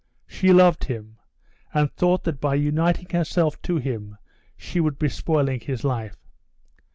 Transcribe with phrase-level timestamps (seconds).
[0.25, 1.17] She loved him,
[1.75, 4.17] and thought that by uniting herself to him
[4.57, 6.17] she would be spoiling his life.